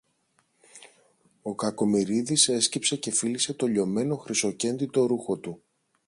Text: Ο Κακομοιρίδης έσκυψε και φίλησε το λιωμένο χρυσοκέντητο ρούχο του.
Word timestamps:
Ο 1.41 1.55
Κακομοιρίδης 1.55 2.49
έσκυψε 2.49 2.95
και 2.95 3.11
φίλησε 3.11 3.53
το 3.53 3.67
λιωμένο 3.67 4.15
χρυσοκέντητο 4.17 5.03
ρούχο 5.05 5.37
του. 5.37 5.61